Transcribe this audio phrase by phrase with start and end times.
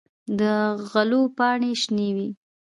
[0.39, 0.41] د
[0.91, 2.29] غلو پاڼې شنه وي.